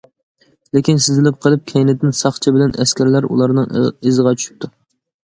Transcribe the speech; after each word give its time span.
لېكىن، 0.77 1.01
سېزىلىپ 1.07 1.35
قېلىپ، 1.45 1.67
كەينىدىن 1.71 2.15
ساقچى 2.19 2.53
بىلەن 2.55 2.73
ئەسكەرلەر 2.85 3.29
ئۇلارنىڭ 3.29 3.69
ئىزىغا 3.93 4.35
چۈشۈپتۇ. 4.41 4.71